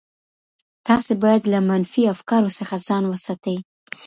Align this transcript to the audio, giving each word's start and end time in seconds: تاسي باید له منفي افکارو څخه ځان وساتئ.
تاسي 0.87 1.13
باید 1.23 1.43
له 1.53 1.59
منفي 1.69 2.03
افکارو 2.15 2.55
څخه 2.59 2.75
ځان 2.87 3.03
وساتئ. 3.07 3.57